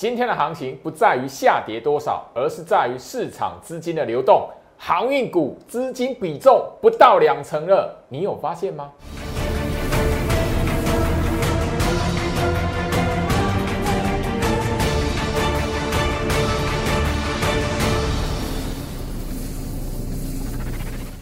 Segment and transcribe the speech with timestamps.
[0.00, 4.48] 今天的行情不在于下跌多少，而是在于市场资金的流动。
[4.78, 8.90] 航运股资金比重不到两成了，你有发现吗？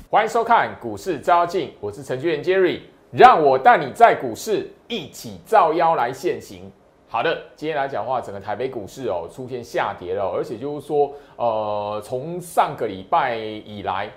[0.08, 6.70] 欢迎收看股市招妖镜，我是程序员 Jerry，让我带你在股市一起造妖来现行。
[7.10, 14.10] 好的，今天来讲的话，整个台北股市哦出现下跌了，而且就是说，呃，从上个礼拜以来，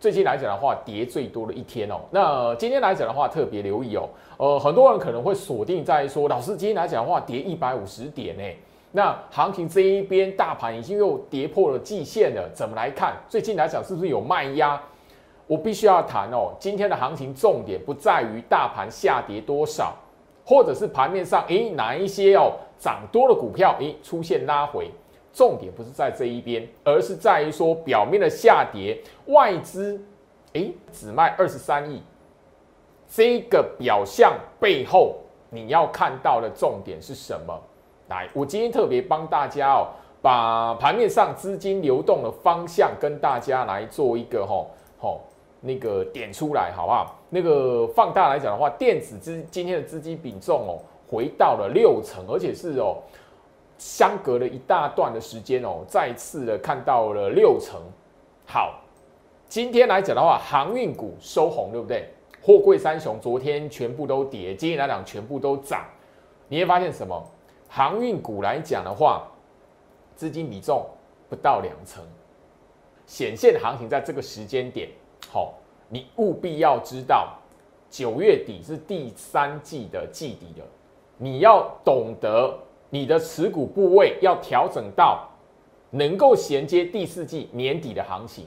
[0.00, 2.00] 最近来讲的话，跌最多的一天哦。
[2.10, 8.42] 那今天来讲的话，特别留意哦，呃，很多人可能会锁定在说，老师今天来讲的话，跌一百五十点呢。
[8.92, 13.14] 那行情这一边大盘已经又跌破了季线了，怎么来看？
[13.28, 14.80] 最近来讲是不是有卖压？
[15.46, 19.94] 我必须要谈哦，今天的行情重点不在于大盘下跌多少。
[20.44, 24.90] 或者是盘面上，诶，哪一些哦涨多的股票，诶，出现拉回，
[25.32, 30.00] 重点不是在这一边，而是在于说表面的下跌，外资
[30.54, 32.02] 诶只卖二十三亿，
[33.08, 35.16] 这个表象背后
[35.50, 37.58] 你要看到的重点是什么？
[38.08, 39.88] 来，我今天特别帮大家哦，
[40.20, 45.20] 把盘面上资金流动的方向跟大家来做一个吼吼。
[45.64, 47.21] 那个点出来好不好？
[47.34, 50.76] 那个放大来讲的话，电子资今天的资金比重哦，
[51.08, 52.98] 回到了六成，而且是哦，
[53.78, 57.80] 相隔了一大段的时间哦，再次的看到了六成。
[58.44, 58.82] 好，
[59.48, 62.06] 今天来讲的话，航运股收红，对不对？
[62.42, 65.86] 货柜三雄昨天全部都跌，今天来讲全部都涨。
[66.48, 67.26] 你会发现什么？
[67.66, 69.26] 航运股来讲的话，
[70.14, 70.84] 资金比重
[71.30, 72.04] 不到两成，
[73.06, 74.90] 显现行情在这个时间点。
[75.30, 75.54] 好，
[75.92, 77.34] 你务必要知道，
[77.90, 80.64] 九月底是第三季的季底了，
[81.18, 85.28] 你要懂得你的持股部位要调整到
[85.90, 88.46] 能够衔接第四季年底的行情，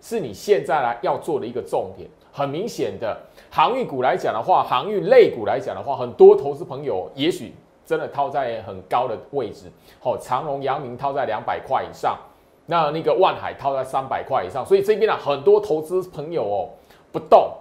[0.00, 2.10] 是你现在来要做的一个重点。
[2.32, 3.16] 很明显的，
[3.48, 7.54] 航运股来讲的话，航运类股来讲的话，很多投资朋友也许
[7.84, 9.70] 真的套在很高的位置，
[10.00, 12.18] 好，长荣、阳明套在两百块以上。
[12.66, 16.68] 那那个万海套在三百块以上，所以这边呢很多投资朋友哦
[17.12, 17.52] 不动，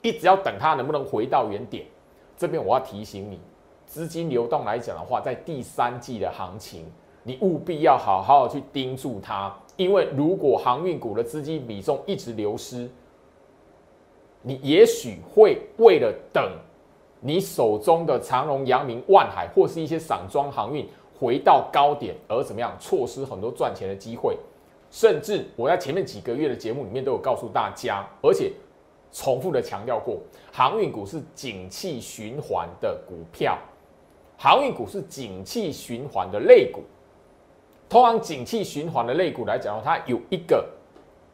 [0.00, 1.84] 一直要等它能不能回到原点。
[2.36, 3.38] 这边我要提醒你，
[3.84, 6.86] 资金流动来讲的话，在第三季的行情，
[7.22, 12.88] 你务必要好好去盯住它，因为如果航运股的资金比重一直流失，
[14.40, 16.52] 你也许会为了等
[17.20, 20.88] 你手中的长荣、阳明、万海或是一些散装航运。
[21.18, 24.38] 回到高点而怎么样，错失很多赚钱的机会，
[24.90, 28.52] 甚至我在前面几个月的节目里面都有告诉大家，而且
[29.10, 30.18] 重复的强调过，
[30.52, 33.58] 航运股是景气循环的股票，
[34.36, 36.82] 航运股是景气循环的类股。
[37.88, 40.64] 通常景气循环的类股来讲，它有一个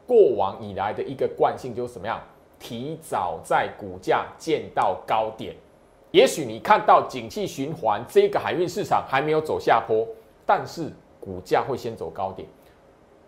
[0.07, 2.23] 过往以来的一个惯性，就是什么样，
[2.59, 5.55] 提早在股价见到高点。
[6.15, 10.07] 也许你看到景气循环这个海运市场还没有走下坡，
[10.47, 10.89] 但是
[11.19, 12.47] 股价会先走高点，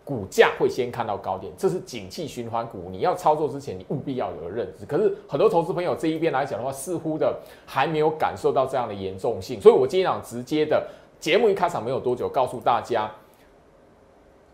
[0.05, 2.87] 股价会先看到高点，这是景气循环股。
[2.89, 4.85] 你要操作之前，你务必要有个认知。
[4.85, 9.59] 可是很多投资朋友这一边来讲的话，似乎的还没有感受到这样的严重性。
[9.59, 10.87] 所以我今天想直接的
[11.19, 13.11] 节目一开场没有多久，告诉大家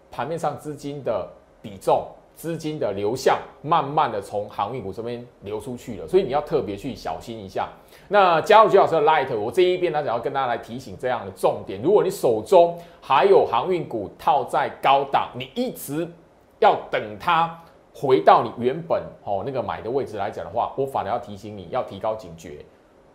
[0.09, 1.29] 盘面上资金的
[1.61, 2.07] 比重。
[2.35, 7.69] 资金的流向慢慢的从航运股这边流出去了，所以你要特别去小心一下。
[8.09, 16.07] 那加入徐老师的 Light，我这一边呢，想要跟大家来提醒这样的重点：如果你手中还有航运股套在高档，你一直
[16.59, 17.57] 要等它
[17.93, 22.65] 回到你原本哦那个买的位置来讲的话，我反而要提醒你要提高警觉。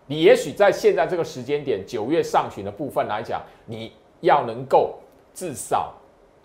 [0.07, 4.95] 你也许在现在这个时间点，九月上旬的部分来讲，你要能够
[5.35, 5.93] 至少。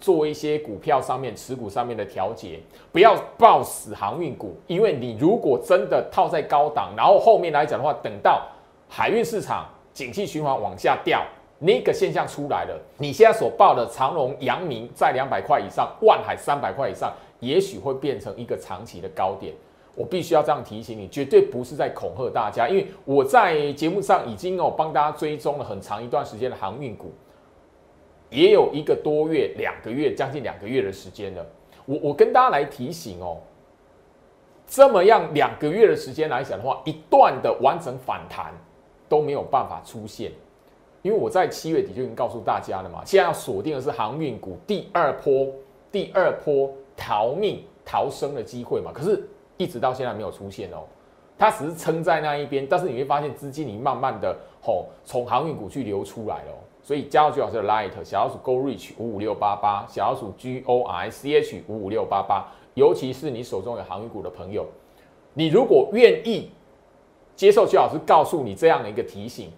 [0.04, 2.60] 做一些股票上面持股上面的调节，
[2.92, 8.46] 不要抱死航运股，因为你如果真的套在高档，然后后面来讲的话，等到
[8.90, 11.26] 海运市场景气循环往下掉，
[11.60, 19.54] 那个现象出来了，你现在所报的长荣、阳明在两百块以上，万海三百块以上，也许会变成一个长期的高点。
[19.96, 27.14] 我必须要这样提醒你，绝对不是在恐吓大家，因为我在节目上已经哦帮大家追踪了很长一段时间的航运股。
[28.34, 31.46] 也有一个多月、两个月、将近两个月的时间了。
[31.86, 33.38] 我我跟大家来提醒哦，
[34.66, 38.52] 这么样两个月的时间来讲的话，一段的完整反弹
[39.08, 40.32] 都没有办法出现。
[41.04, 45.48] 因为我在七月底就已经告诉大家了嘛，现在要锁定的是航运股第二波、
[45.92, 48.92] 第二波逃命逃生的机会嘛。
[48.94, 49.22] 可是，
[49.58, 50.88] 一直到现在没有出现哦，
[51.38, 56.52] 它只是撑在那一边，但是你会发现资金已经慢慢的吼从航运股去流出来了。
[56.84, 62.46] 所以加入居老师的 Light 小老鼠 Go Reach 五五六八八，小老鼠 G O I C H 五五六八八。
[62.74, 64.68] 尤其是你手中有航运股的朋友，
[65.34, 66.50] 你如果愿意
[67.36, 69.52] 接受居老师告诉你这样的一个提醒，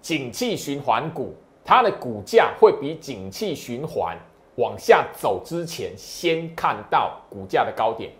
[0.00, 1.32] 景气循环股
[1.64, 4.18] 它的股价会比景气循环
[4.56, 8.10] 往下走之前先看到股价的高点，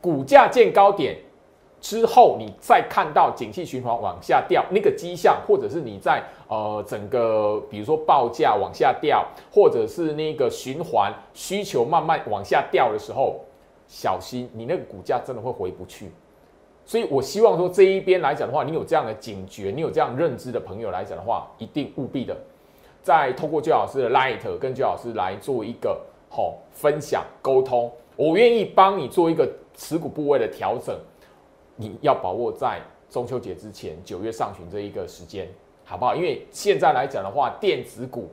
[0.00, 1.16] 股价见高点。
[1.80, 13.40] 之后，你再看到景气循环往下掉，那个迹象，或者是你在呃整个，比如说报价往下掉，或者是那个循环需求慢慢往下掉的时候，
[13.86, 16.10] 小心你那个股价真的会回不去。
[16.84, 22.36] 所以我希望说这一边来讲的话，你有这样的警觉，你有这样认知的朋友来讲的话，一定务必的
[23.02, 30.98] 在透过周老师的 Light 跟周老师来做一个好分享沟通，我愿意帮你做一个持股部位的调整。
[31.80, 35.48] 你要把握在中秋节之前，九月上旬这一个时间，
[35.84, 36.12] 好不好？
[36.16, 38.28] 因为现在来讲的话，电子股、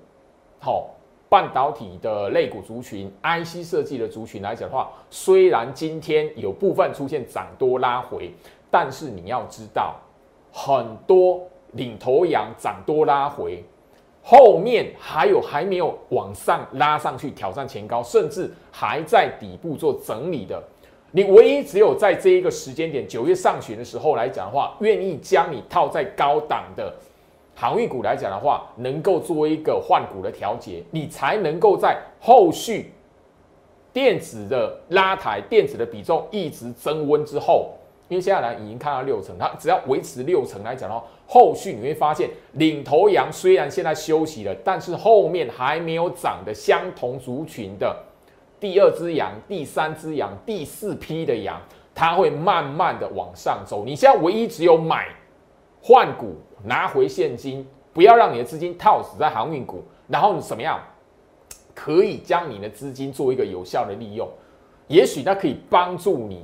[0.60, 0.90] 好
[1.30, 8.34] 半导体的类股族群、IC 设计的族群来讲的话，虽然今天有部分出现涨多拉回，
[8.72, 9.96] 但是你要知道，
[10.52, 13.64] 很多领头羊涨多拉回，
[14.24, 20.64] 后面还有还没有往上拉上去挑战前高，甚至还在底部做整理的。
[21.16, 26.94] 你唯一只有在这一个时间点，九月上旬的时候来讲的话，愿意将你套在高档的
[27.56, 32.92] 航运股来讲的话，能够做一个换股的调节，你才能够在后续
[33.94, 37.70] 电子的拉抬、电子的比重一直增温之后，
[38.10, 47.96] 因为现在来已经看到六成，它只要维持六成来讲的话，后续你会发现领头羊虽然现在休息了，但是后面还没有涨的相同族群的。
[48.66, 51.62] 第二只羊，第三只羊，第四批的羊，
[51.94, 53.86] 它会慢慢的往上走。
[53.86, 55.06] 你现在唯一只有买
[55.80, 57.64] 换股，拿回现金，
[57.94, 60.80] 不要让你的资金套死在航运股，然后你怎么样，
[61.76, 64.28] 可以将你的资金做一个有效的利用。
[64.88, 66.44] 也许它可以帮助你，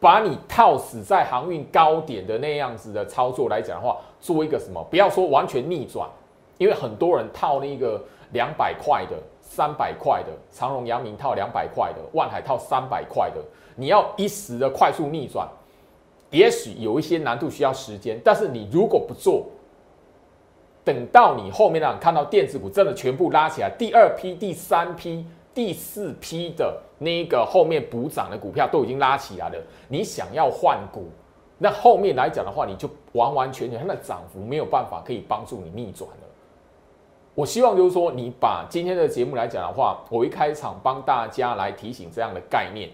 [0.00, 4.84] 把你套死在航运高点的那样子的操作来讲的话，做一个什么？
[4.90, 6.10] 不要说完全逆转，
[6.58, 8.02] 因为很多人套那个
[8.32, 9.16] 两百块的。
[9.54, 13.40] 三百块的长隆、阳明套两百块的，万海套三百块的，
[13.76, 15.48] 你要一时的快速逆转，
[16.30, 18.20] 也许有一些难度，需要时间。
[18.24, 19.46] 但是你如果不做，
[20.84, 25.24] 等到你后面让看到电子股真的全部拉起来，第二批、第三批、
[25.54, 31.04] 第四批的那个后面补涨的股票都已经拉起来了，你想要换股，
[31.58, 36.26] 那后面来讲的话，你就完完全全它的涨幅没有办法可以帮助你逆转了。
[37.34, 42.88] 我希望就是说，你把今天的节目来讲的话，我一开场帮大家来提醒这样的概念，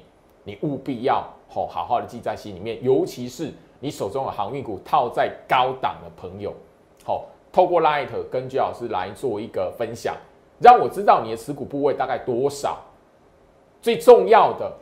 [0.45, 2.83] 你务必要好好好的记在心里面。
[2.83, 6.55] 尤其是你手中的航运股套在高档的朋友，
[7.05, 10.17] 好，透过 Light 跟居老师来做一个分享，
[10.59, 12.79] 让我知道你的持股部位大概多少。
[13.83, 14.73] 最重要的。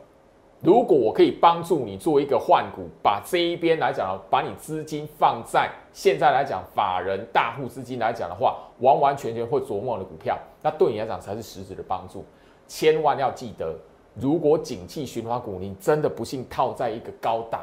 [0.61, 12.25] 如果我可以帮助你做一个换股，把这一边来讲，把你资金放在现在来讲法人大户资金来讲的话，完完全全会琢磨的股票，那对你来讲才是实质的帮助。
[12.67, 13.73] 千万要记得，
[14.15, 17.61] 如果景气循环股你真的不幸套在一个高档，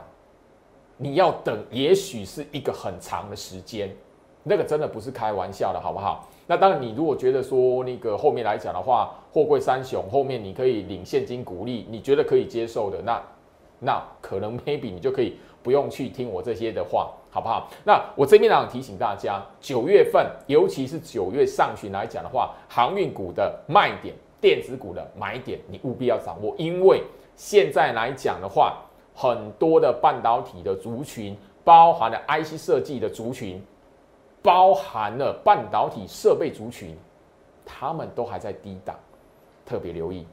[0.96, 3.94] 你要等，也许是一个很长的时间，
[4.42, 6.26] 那个真的不是开玩笑的，好不好？
[6.48, 13.20] 那当然，你如果觉得说那个后面来讲的话，货柜三雄后面你可以领现金股利，你觉得可以接受的，那
[13.80, 17.68] 那可能 maybe 你就可以不用去听我这些的话，好不好？
[17.84, 27.02] 那我这边想提醒大家，九月份，尤其是九月上旬来讲的话，航运股的卖点，电子股的买点，你务必要掌握，因为
[27.34, 28.78] 现在来讲的话，
[29.12, 33.60] 很多的半导体的族群，包含了 IC 设计的族群。
[34.46, 36.96] 包含了半导体设备族群，
[37.64, 38.94] 他们都还在低档，
[39.64, 40.24] 特别留意。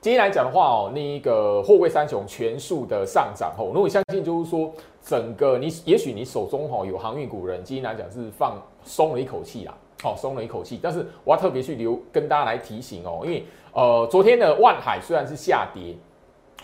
[0.00, 10.80] 今天来讲的话哦，那一个货柜三雄全数的上涨后，那我相信就是说，整个你也许你手中哈有航运股人，今天来讲是放松了一口气啦，好松了一口气。
[10.82, 15.94] 但是我要特别去留跟大家来提醒哦，因为呃昨天的万海虽然是下跌。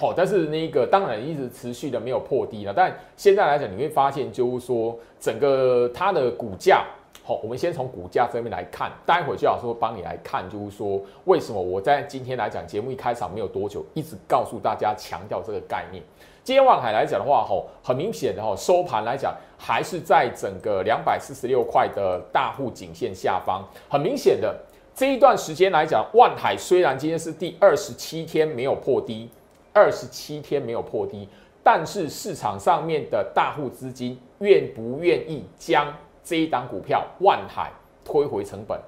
[0.01, 2.73] 好，但是那个当然一直持续的没有破低了。
[2.75, 6.87] 但现在来讲，你会发现就是说，整个它的股价，
[7.23, 8.91] 好，我们先从股价这边来看。
[9.05, 16.03] 待会就要说帮你来看，就是说为什么我在今天来讲节目一开场没有多久，一直告诉大家强调这个概念。
[16.43, 23.63] 今天望海来讲的话，吼，很明显的吼，收盘来讲还是在整个两百四十六块的大户颈线下方。
[23.87, 24.59] 很明显的
[24.95, 29.29] 这一段时间来讲，万海虽然今天是第二十七天没有破低。
[29.73, 31.29] 二十七天没有破低，
[31.63, 37.73] 但是市场上面的大户资金愿不愿意将这一档股票万海
[38.05, 38.81] 推回成本，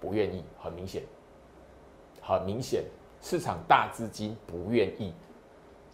[0.00, 1.02] 不愿意，很明显，
[2.20, 2.82] 很明显，
[3.20, 5.12] 市场大资金不愿意。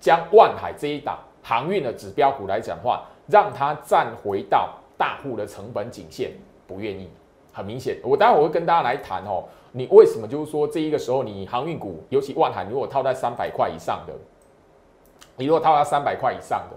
[0.00, 6.32] 将万海这一档航运的指标股来讲话，让它站回到大户的成本颈线，
[6.66, 7.08] 不愿意，
[7.52, 7.98] 很明显。
[8.02, 14.12] 我待会我会跟大家来谈哦，你为什么就是说这一个时候你航运股，尤其万海，如果套在三百块以上的，
[15.36, 16.76] 你如果套在三百块以上的。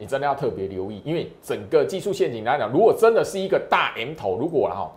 [0.00, 4.88] 你真的要特别留意，因为整个技术陷阱来讲，如果真的是一个大 M 头，如果哈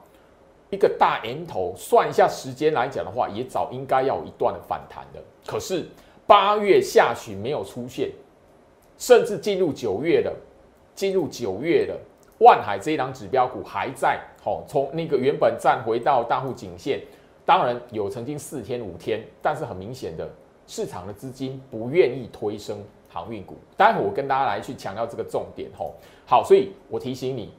[0.69, 5.19] 一个大 M 头，算一下时间来讲的话，也早应该要有一段的反弹的。
[5.43, 5.87] 可是
[6.27, 8.11] 八月下旬没有出现，
[8.99, 10.31] 甚至进入九月的，
[10.93, 11.97] 进入九月的
[12.41, 16.99] 万海这一档指标股还在，好从那个原本站回到大户颈线，
[17.45, 20.29] 当然有曾经四天五天，但是很明显的
[20.67, 22.77] 市场的资金不愿意推升。
[23.13, 25.95] 航运股，待会我跟大家来去强调这个重点吼。
[26.25, 27.51] 好，所以我提醒你，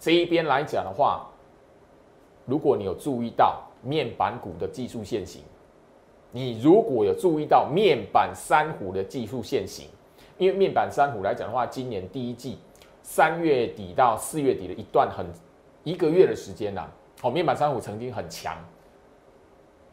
[0.00, 1.30] 这一边来讲的话，
[2.44, 5.42] 如果你有注意到面板股的技术线型，
[6.32, 9.86] 你如果有注意到面板三虎的技术线型，
[10.38, 12.58] 因为面板三虎来讲的话，今年第一季
[13.10, 15.24] 三月底到四月底的一段很
[15.82, 16.86] 一个月的时间呐，
[17.22, 18.54] 好，面板三虎曾经很强。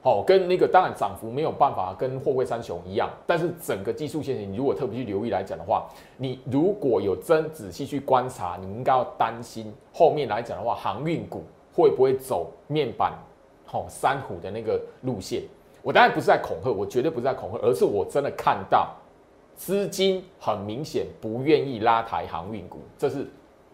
[0.04, 11.42] 哦，跟那个当然涨幅没有办法跟货柜三雄一样，但是整个技术线，你如果特别去留意来讲的话，你如果有真仔细去观察，你应该要担心后面来讲的话，航运股
[11.74, 13.14] 会不会走面板，
[13.66, 15.42] 好三虎的那个路线？
[15.82, 18.94] 我当然不是在恐吓，我绝对不是在恐吓，而是我真的看到
[19.56, 23.28] 资金很明显不愿意拉抬航运股，这是。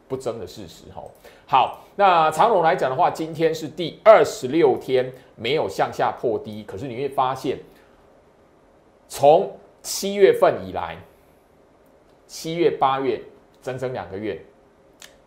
[0.08, 1.02] 不争的事实哈，
[1.48, 7.58] 好，那长荣来讲的话，今天是第二十六天没有向下破低，可是你会发现，
[9.08, 9.50] 从
[9.82, 10.98] 七月份以来，
[12.28, 13.24] 七月八月
[13.62, 14.38] 整整两个月，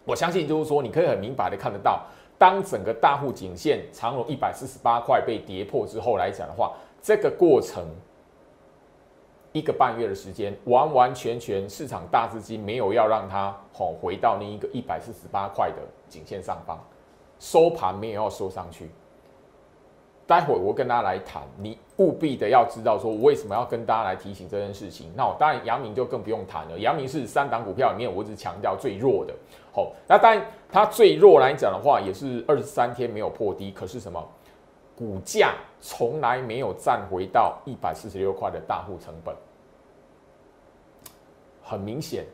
[0.05, 2.05] 我相信就是说，你可以很明白的看得到，
[2.37, 7.89] 当整个大户颈线长荣一百四十八块被跌破之后来讲的话，这个过程。
[9.55, 15.77] 一个半月的时间，完完全全市场大资金没有要让它吼回到那一个一百四十八块的
[16.09, 16.77] 颈线上方，
[17.39, 18.91] 收盘没有要收上去。
[20.27, 25.13] 待会我跟大家来谈，你务必的要知道说，我为什么要跟大家来提醒这件事情。
[25.15, 26.77] 那我当然，阳明就更不用谈了。
[26.77, 29.33] 阳明是三档股票里面，我只强调最弱的。
[29.73, 34.29] 好，那当然它最弱来讲的话，也是二十三天没有破低，可是什么？
[34.97, 39.35] 股价从来没有站回到一百四十六块的大户成本，
[41.63, 42.25] 很明显，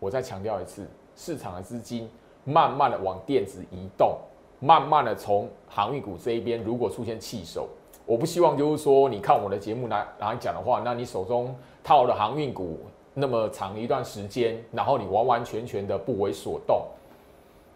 [0.00, 0.84] 我再强调一次，
[1.14, 2.10] 市场的资金
[2.44, 4.18] 慢慢的往电子移动，
[4.58, 7.68] 慢慢的从航运股这一边，如果出现弃手，
[8.04, 12.80] 我不希望就是说，你看我的节目来来讲的话，那你手中套了航运股
[13.14, 16.84] 那么长一段时间，然后你完完全全的不为所动，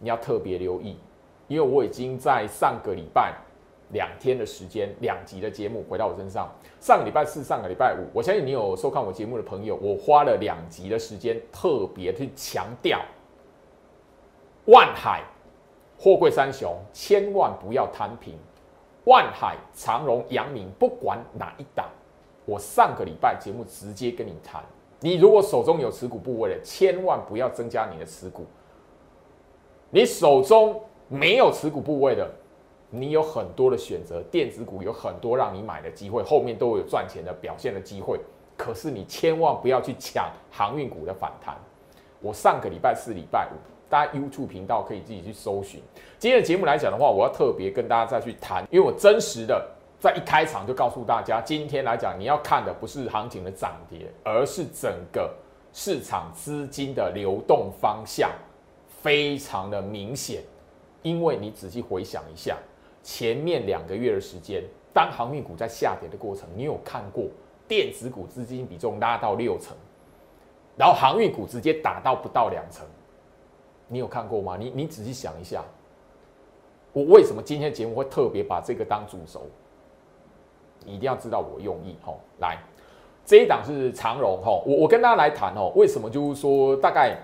[0.00, 0.98] 你要特别留意，
[1.46, 3.32] 因为我已经在上个礼拜。
[3.92, 6.50] 两天的时间，两集的节目回到我身上。
[6.80, 13.00] 上个礼拜四、上个礼拜五，我相信你有收看我节目的朋友，我花了两集的时间，特别去强调，
[14.66, 15.22] 万海、
[15.98, 18.34] 货柜三雄千万不要摊平。
[19.04, 21.88] 万海、长荣、阳明，不管哪一档，
[22.44, 24.62] 我上个礼拜节目直接跟你谈，
[25.00, 28.46] 你如果手中有持股部位的，千万不要增加你的持股。
[29.90, 32.30] 你手中没有持股部位的。
[32.94, 38.20] 你有很多的选择，电子股有很多让你买的机会，后面都有赚钱的表现的机会。
[38.54, 41.56] 可是你千万不要去抢航运股的反弹。
[42.20, 43.56] 我上个礼拜四、礼拜五，
[43.88, 45.82] 大家 YouTube 频道可以自己去搜寻。
[46.18, 49.66] 今天的节目来讲的话，我要特别跟大家再去谈，因为我真实的
[49.98, 55.34] 在一开场就告诉大家，今天来讲你要看的不是行情的涨跌，而是整个
[55.72, 58.30] 市场资金的流动方向
[58.86, 60.42] 非常的明显。
[61.00, 62.56] 因为你仔细回想一下。
[63.02, 67.24] 前面两个月的时间，当航运股在下跌的过程，你有看过
[67.66, 69.76] 电子股资金比重拉到六成，
[70.76, 72.86] 然后航运股直接打到不到两成，
[73.88, 74.56] 你有看过吗？
[74.56, 75.64] 你你仔细想一下，
[76.92, 79.42] 我为什么今天节目会特别把这个当主轴？
[80.84, 82.20] 你一定要知道我用意吼。
[82.38, 82.58] 来，
[83.26, 87.16] 这一档是长荣吼，我我跟大家来谈哦，为什么就是说大概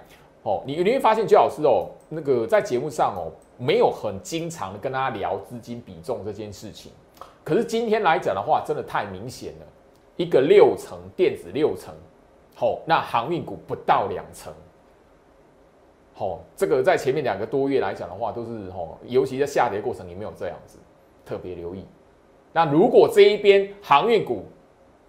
[0.43, 3.31] 哦，你你会发现周老师哦，那个在节目上哦。
[3.59, 6.93] 没有很经常的跟大家聊资金比重这件事情，
[7.45, 9.67] 可是今天来讲的话，真的太明显了，
[10.17, 11.93] 一个六成电子六成，
[12.55, 14.53] 好，那航运股不到两成，
[16.15, 20.79] 好，这个在前面两个多月来讲的话，都是吼，尤其在下跌过程里面有这样子，
[21.27, 21.85] 特别留意。
[22.53, 24.45] 那如果这一边航运股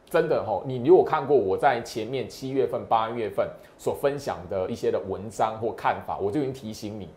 [0.09, 7.07] 真的吼，你如果看过我在前面七月份、八月份所分享的一些的文章或看法，我就已经提醒你。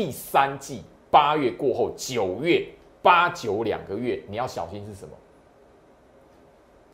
[0.00, 0.80] 第三季
[1.10, 2.66] 八月过后，九月
[3.02, 5.14] 八九两个月，你要小心是什么？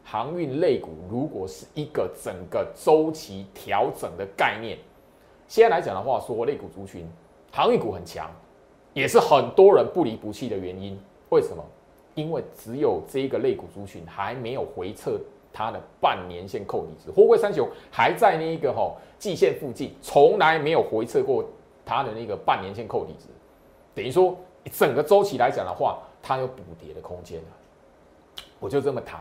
[0.03, 4.77] 航运类股如果是一个整个周期调整的概念，
[5.47, 7.09] 现在来讲的话，说类股族群，
[7.53, 8.29] 航运股很强，
[8.93, 10.99] 也是很多人不离不弃的原因。
[11.29, 11.65] 为什么？
[12.17, 15.17] 因为只有这个类股族群还没有回撤
[15.53, 21.45] 它的半年线扣底值，货柜三雄还在那一个哈季线附近，从来没有回撤过
[21.87, 23.28] 它的那个半年线扣底值，
[23.95, 24.37] 等于说
[24.73, 27.40] 整个周期来讲的话，它有补跌的空间
[28.59, 29.21] 我就这么谈，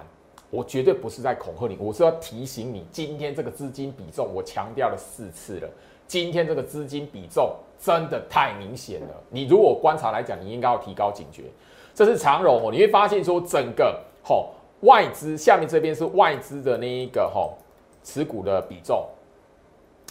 [0.50, 5.70] 我绝对不是在恐吓你，我是要提醒你，今天这个资金比重我强调了四次了，
[6.08, 11.44] 今天这个资金比重真的太明显了，你如果观察来讲，你应该要提高警觉。
[11.94, 14.50] 这是长荣哦，你会发现说整个吼
[14.82, 17.54] 外资下面这边是外资的那一个吼
[18.04, 19.08] 持股的比重，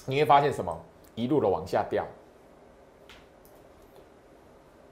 [0.06, 0.80] 你会发现什么？
[1.16, 2.06] 一路的往下掉。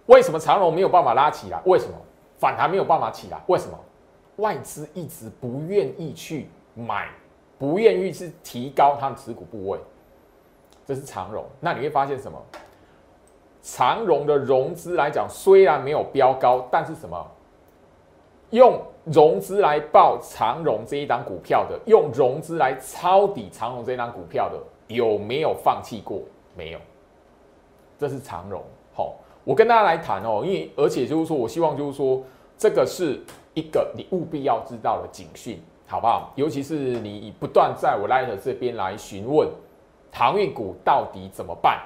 [0.06, 1.60] 为什么长荣没有办法拉起来？
[1.64, 1.94] 为什么
[2.36, 3.40] 反弹没有办法起来？
[3.46, 3.78] 为什么
[4.36, 7.08] 外资一直不愿意去买，
[7.58, 9.78] 不愿意去提高它的持股部位？
[10.84, 11.44] 这是长荣。
[11.60, 12.38] 那你会发现什么？
[13.62, 17.24] 长荣的融资来讲，虽然没有飙高，但是什么？
[18.50, 26.20] 用融资来报长荣这一档股票的，用融资来抄底长荣这一档股票的，有没有放弃过？
[26.56, 26.80] 没有。
[27.96, 28.62] 这是长荣。
[28.92, 29.14] 好，
[29.44, 32.22] 我跟大家来谈哦，因为而且就是说我希望就是说，
[32.56, 33.20] 这个是
[33.54, 36.32] 一个你务必要知道的警讯，好不好？
[36.36, 39.48] 尤其是你不断在我 Light 这边来询问
[40.12, 41.82] 航运股到底怎么办。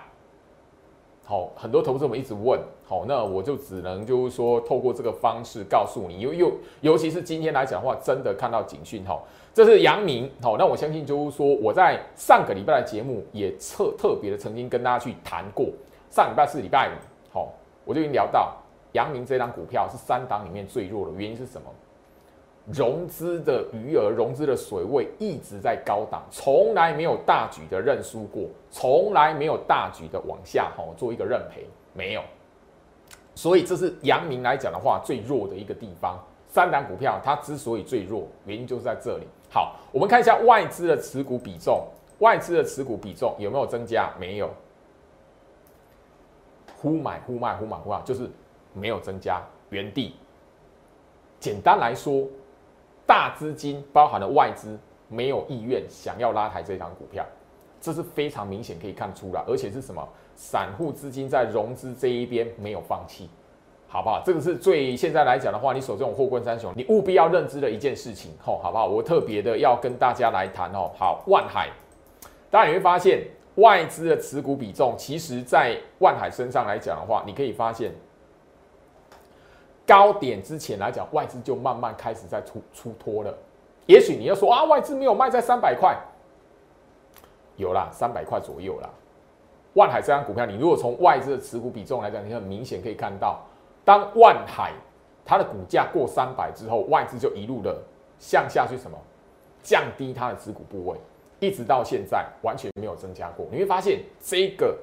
[1.24, 9.20] 好，很多投资者们一直问，好，那我就只能就是说，透过这个方式告诉你，又又尤其是今天来讲的话，真的看到警讯，哈，
[9.52, 15.66] 这是阳明，好，那我相信就是说，我在上个礼拜的节目也特特别的曾经跟大家去谈过，
[16.10, 16.92] 上礼拜是礼拜五，
[17.86, 18.54] 我就已经聊到
[18.92, 21.68] 阳明这张股票是三档里面最弱的，原因是什么？
[22.72, 32.22] 融资的余额、融资的水位一直在高档，从来没有大举的认输过，从来没有大举的往下哈做一个认赔，没有。
[33.36, 36.18] 所以这是阳明来讲的话最弱的一个地方。
[36.48, 39.24] 三档股票它之所以最弱，原因就是在这里。
[39.48, 41.86] 好，我们看一下外资的持股比重，
[42.18, 44.10] 外资的持股比重有没有增加？
[44.18, 44.50] 没有。
[46.76, 48.30] 忽买忽卖，忽买忽卖，就是
[48.72, 50.14] 没有增加，原地。
[51.40, 52.26] 简单来说。
[53.08, 57.24] 大资金包含了外资没有意愿想要拉抬这张股票，
[57.80, 60.04] 这是非常明显可以看出来，而且是什么？
[60.34, 63.30] 散户资金在融资这一边没有放弃，
[63.86, 64.20] 好不好？
[64.26, 68.86] 这个是最现在来讲的话，你手中有货柜三雄，你务必要认知的一件事情，吼，好不好？
[68.86, 70.90] 我特别的要跟大家来谈哦。
[70.98, 71.70] 好，万海，
[72.50, 73.22] 大家你会发现
[73.56, 77.92] 外资的持股比重，其实在万海身上来讲的话，你可以发现。
[79.86, 83.32] 高点之前来讲，外资就慢慢开始在出出脱了。
[83.86, 85.96] 也许你要说啊，外资没有卖在三百块，
[87.54, 88.90] 有啦，三百块左右啦。
[89.74, 93.40] 万海这张股票，你如果从外资的持股比重来讲，你很明显可以看到，
[93.84, 94.72] 当万海
[95.24, 97.80] 它的股价过三百之后，外资就一路的
[98.18, 98.98] 向下去什么
[99.62, 100.98] 降低它的持股部位，
[101.40, 103.46] 一直到现在完全没有增加过。
[103.50, 104.76] 你会发现这个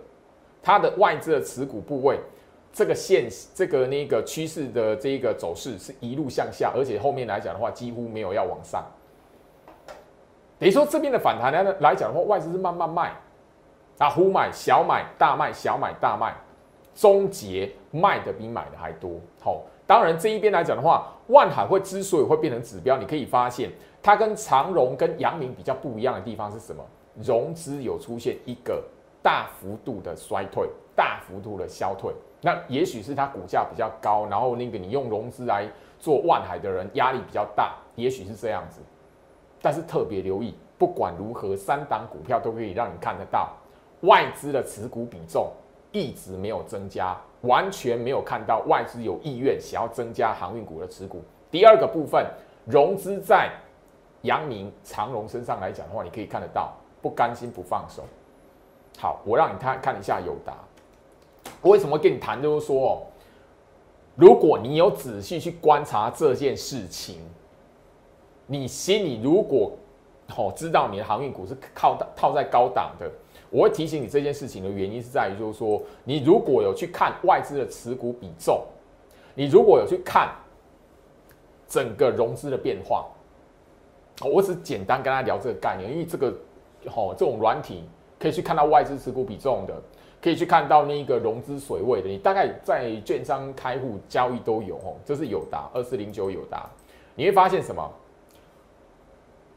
[0.61, 2.19] 它的外资的持股部位。
[2.75, 8.83] 这个线，这个那个趋势的这一个走势是一路向下，而且后面来讲的话，几乎没有要往上。
[10.57, 13.13] 等于说这边的反弹呢来讲的话，外资是慢慢卖，
[13.99, 16.33] 啊，呼买小买大卖，小买大卖，
[16.95, 19.21] 终结卖的比买的还多。
[19.39, 23.71] 好，当然这一边来讲的话，万海会之所以会变成指标，你可以发现
[24.03, 26.83] 它跟长荣跟阳明比较不一样的地方是什么？
[27.23, 28.83] 融资有出现一个
[29.21, 32.13] 大幅度的衰退，大幅度的消退。
[32.41, 35.65] 那也许是它股价比较高，然后那个你用融资来
[35.97, 38.81] 做万海的人压力比较大，也许是这样子。
[39.61, 43.53] 但是特别留意，不管如何，三档股票都可以让你看得到
[44.01, 45.49] 外资的持股比重
[45.93, 51.23] 一直没有增加，完全没有看到外资有意愿想要增加航运股的持股。
[51.49, 52.25] 第二个部分，
[52.65, 53.49] 融资在
[54.23, 58.03] 阳明、长荣身上来讲的话，你可以看得到不甘心不放手。
[58.97, 60.53] 好，我让你看看一下友达。
[61.61, 62.41] 我为什么跟你谈？
[62.41, 63.05] 就是说，
[64.15, 67.17] 如果你有仔细去观察这件事情，
[68.45, 69.71] 你心里如果
[70.37, 73.11] 哦知道你的航运股是靠套在高档的，
[73.49, 78.63] 我会提醒你这件事情的原因是在于，就是说，你如果有去看外资的持股比重，
[79.35, 80.33] 你如果有去看
[81.67, 83.05] 整个融资的变化，
[84.27, 86.33] 我只简单跟他聊这个概念，因为这个
[86.95, 87.83] 哦这种软体
[88.19, 89.73] 可以去看到外资持股比重的。
[90.21, 94.95] 可以去看到那个融资水位的，你大概在券商开户交易都有哦。
[95.03, 96.69] 这是友达二四零九友达，
[97.13, 97.91] 你会发现什么？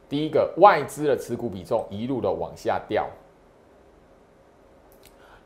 [0.09, 3.07] 第一个，外资的持股比重一路的往下掉。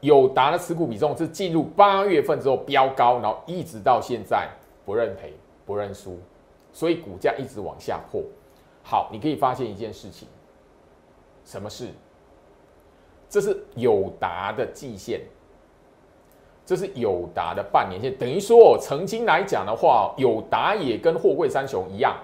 [0.00, 4.48] 友达的持股比重是进入八月份之后飙高，然后一直到现在
[4.87, 5.35] 不认赔
[5.66, 6.18] 不认输，
[6.72, 8.22] 所以股价一直往下破。
[8.82, 10.26] 好，你可以发现一件事情，
[11.44, 11.88] 什么事？
[13.28, 15.20] 这是友达的季线，
[16.66, 22.16] 这是友达的半年线，等于说哦曾经来讲的话，友达也跟货柜三雄一样，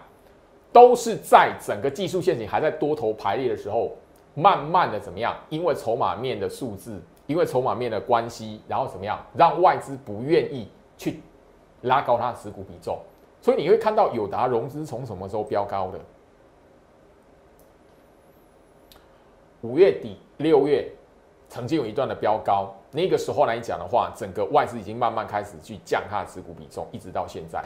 [0.72, 3.92] 都是在整个技术陷阱还在多头排列的时候，
[4.34, 5.36] 慢慢的怎么样？
[5.48, 7.02] 因为筹码面的数字。
[7.26, 11.20] 因为筹码面的关系，然后怎么样让外资不愿意去
[11.80, 13.00] 拉高它的持股比重，
[13.42, 15.98] 所以你会看到友达融资从什么时候飙高的？
[19.62, 20.90] 五月底、六月
[21.48, 27.64] 曾经有一段的飙高，那个时候来讲的话，整个外资已经慢慢开始去降它的持股比重，一直到现在。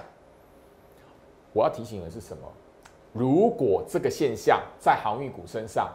[1.53, 2.43] 我要提醒的是什么？
[3.13, 5.91] 如果这个现象在航运股身上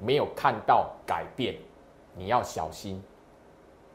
[0.00, 1.54] 没有看到改变。
[2.16, 3.00] 你要小心，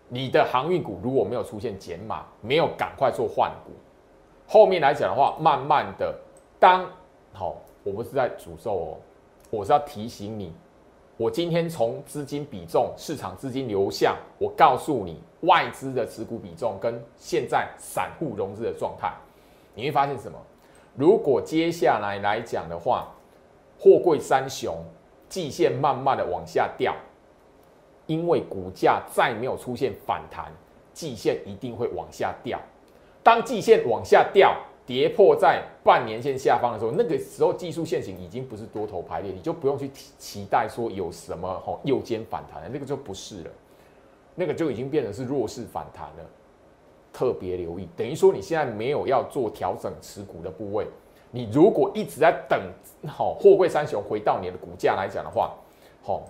[0.07, 3.71] 你的航运股如果没有出现减码，没有赶快做换股，
[4.47, 6.17] 后面来讲的话，慢慢的，
[6.57, 6.89] 当
[7.33, 8.97] 好，我不是在诅咒哦，
[9.49, 10.53] 我是要提醒你，
[11.17, 19.13] 我今天从资金比重、市场资金流向，我告诉你外资的持股比重跟现在散户融资的状态，
[19.75, 20.37] 你会发现什么？
[20.95, 23.07] 如果接下来来讲的话，
[23.79, 24.75] 货柜三雄
[25.29, 26.95] 季线慢慢的往下掉。
[28.05, 30.51] 因为股价再没有出现反弹，
[30.93, 32.59] 季线一定会往下掉。
[33.23, 34.53] 当季线往下掉，
[34.85, 43.51] 跌破在半年线下方的时候，那个时候技术线型已经不是多头排列，你就不用去期待说有什么吼右肩反弹了，那个就不是了，
[44.35, 46.29] 那个就已经变成是弱势反弹了。
[47.11, 50.87] 特别留意，等于说你现在没有要做调整持股的部位，
[51.31, 52.59] 你如果一直在等
[53.07, 55.53] 好货柜三雄回到你的股价来讲的话，
[56.01, 56.23] 好。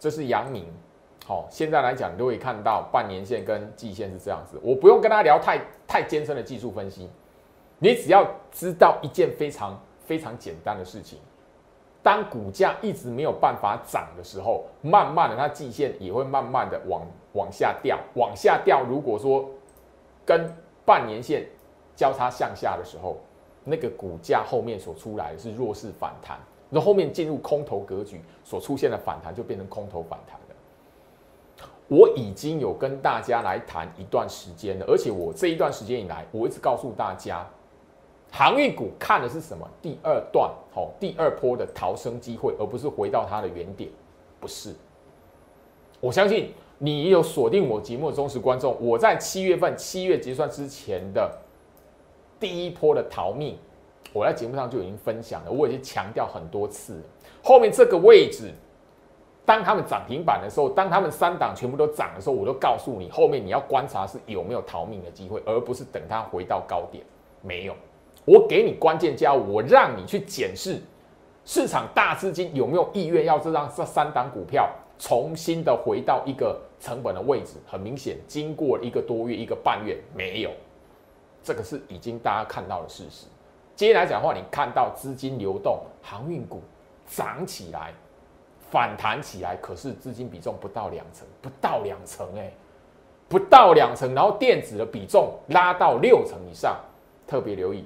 [0.00, 0.64] 这是阳明，
[1.28, 4.58] 好，现在来讲都可以看到半年线跟季线是这样子。
[4.62, 7.06] 我不用跟他聊太太艰深的技术分析，
[7.78, 11.18] 你只要知道一件非常非常简单的事情：
[12.02, 17.02] 当股价一直没有办法涨的时候，慢慢的它季线也会慢慢的往
[17.34, 18.82] 往下掉，往下掉。
[18.88, 19.50] 如果说
[20.24, 20.50] 跟
[20.86, 21.46] 半年线
[21.94, 23.18] 交叉向下的时候，
[23.64, 26.38] 那个股价后面所出来的是弱势反弹。
[26.70, 30.37] 那后面进入空头格局所出现的反弹，就变成空头反弹。
[31.88, 37.48] 我已经有跟大家来谈一段时间了，而且我这一段时间以来，我一直告诉大家，
[38.30, 39.66] 航运股看的是什么？
[39.80, 43.90] 第二段，好，第二波的逃生机会，而不是回到它的原点。
[44.38, 44.74] 不是，
[45.98, 51.38] 我相信你也有锁定我节目的忠实观众，我在七月份七月结算之前的
[52.38, 53.58] 第一波的逃命。
[54.14, 57.02] 我在节目上就已经分享了，我已经强调很多次了。
[57.42, 58.52] 后面这个位置，
[59.48, 67.02] 当他们涨停板的时候，当他们三档全部都涨的时候，我都告诉你，后面你要观察是有没有逃命的机会，而不是等它回到高点。
[67.40, 67.74] 没有，
[68.26, 70.78] 我给你关键价，我让你去检视
[71.46, 77.54] 市场大资金有没有意愿要这让这三档股票重新的回到一个成本的位置。
[77.66, 80.50] 很明显，经过一个多月、一个半月，没有，
[81.42, 83.24] 这个是已经大家看到的事实。
[83.74, 86.60] 接下来讲话，你看到资金流动，航运股
[87.06, 87.94] 涨起来，
[88.70, 92.52] 反弹起来，可是资金比重不到两成，不到两成，哎，
[93.28, 96.76] 不到两成，然后电子的比重拉到六成以上，
[97.26, 97.84] 特别留意，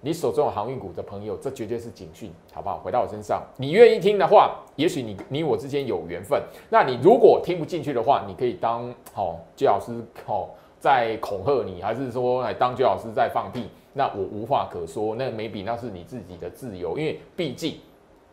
[0.00, 2.78] 你手中有航运股的朋友，这绝对是警讯，好不好？
[2.78, 9.92] 回到我身上，你愿意听的话，也许你你我之间有缘分，那你如果听不进去的话，你可以当好居老师
[10.26, 13.68] 好在恐吓你，还是说来当居老师在放屁？
[13.94, 17.80] 那我无话可说，那 maybe 那是你自己的自由，因为毕竟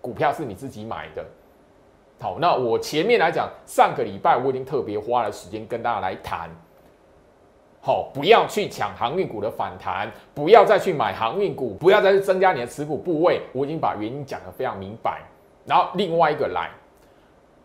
[0.02, 1.26] 股票是你自己买的。
[2.24, 6.50] 好，那我前面来讲，上个礼拜我已经特别花了时间跟大家来谈，
[7.82, 15.22] 好，不要去抢航运股的反弹，不要再去买航运股，不要再去增加你的持股部位，我已经把原因讲得非常明白。
[15.66, 16.70] 然后另外一个来，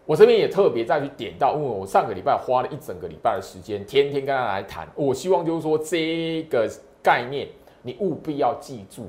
[0.05, 6.69] 我这边也特别再去点到，因为我上个礼拜花了一整个礼拜的时间，天天跟大家来谈，我希望就是说这个
[7.01, 7.47] 概念。
[7.83, 9.09] 你务必要记住，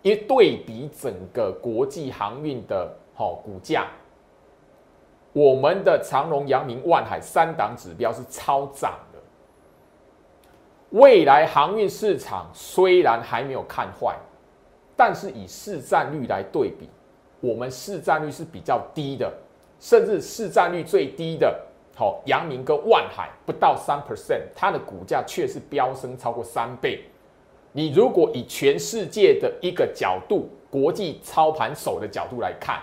[0.00, 3.86] 因为对比整个国际航运的好股价，
[5.34, 9.18] 我们的长荣、阳明、万海三档指标是超涨的。
[10.90, 14.16] 未来航运市场虽然还没有看坏，
[14.96, 16.88] 但是以市占率来对比，
[17.40, 19.30] 我们市占率是比较低的。
[19.80, 21.60] 甚至市占率最低的，
[21.94, 27.04] 好，阳明跟万海不到三 percent，它的股价却是飙升超过三倍。
[27.72, 32.80] 你如果以全世界的一个角度，国际操盘手的角度来看，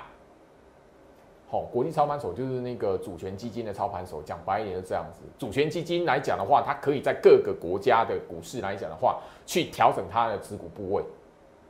[1.51, 5.19] 好，国际操盘手就是那个主权基金的操盘手，讲白一点是这样子。
[5.37, 11.03] 主权基金来讲的话，它可以在各个国家的股市来讲的话，去调整它的持股部位。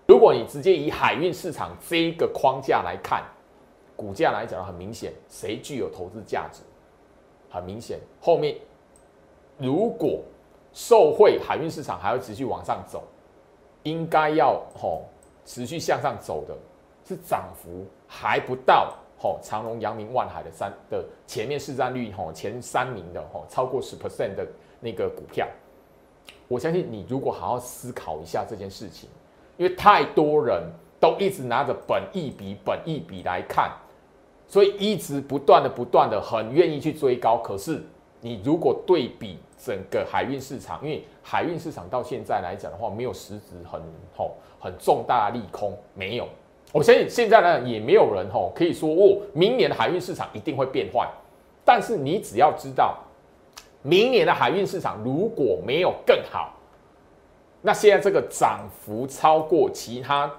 [0.08, 3.24] 如果你直接以海运市场这一个框架来看，
[3.96, 6.62] 股价来讲很明显，谁具有投资价值？
[7.50, 8.56] 很明显，后面
[9.58, 10.22] 如果
[10.74, 13.04] 受惠海运市场还要持续往上走，
[13.82, 15.06] 应该要吼
[15.44, 16.56] 持续向上走的，
[17.04, 24.48] 是涨幅还不到吼长隆、阳明、万海的三的前面市占率吼前三名的吼超过十 percent 的
[24.80, 25.48] 那个股票，
[26.48, 29.08] 我相信你如果好好思考一下这件事情。
[29.58, 30.64] 因为太多人
[31.00, 33.72] 都一直拿着本益比、本益比来看，
[34.48, 37.38] 所以一直不断的、不断的很愿意去追高。
[37.38, 37.84] 可是
[38.22, 43.80] 你如果对比整个海运市场，因为海运市场到现在来讲的话，没有实质很
[44.16, 46.28] 吼很重大利空，没有。
[46.72, 51.08] 我相信现在呢也没有人吼可以说哦，明年的海运市场一定会变坏。
[51.66, 52.98] 但是你只要知道，
[53.82, 56.54] 明年的海运市场如果没有更好。
[57.62, 60.32] 那现在这个涨幅超过其他，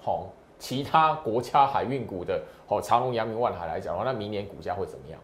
[0.00, 5.18] 好其他国家海运股的，好长隆、阳明、万海来讲的话，那明年股价会怎么样？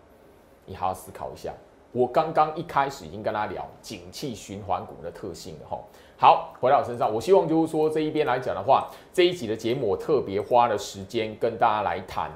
[0.67, 1.53] 你好好思考一下。
[1.93, 5.79] 我刚刚一开始已经跟他聊景气循环股的特性了哈。
[6.21, 12.29] 好，回到我身上，我希望就是说这一边来讲的话，这一集的节目我特别花了时间跟大家来谈。